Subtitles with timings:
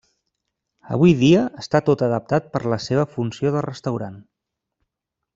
[0.95, 4.17] Avui dia està tot adaptat per la seva funció de restaurant.